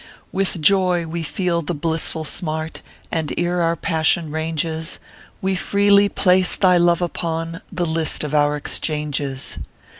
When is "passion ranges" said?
3.75-4.97